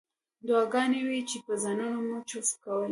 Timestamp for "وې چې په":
1.07-1.53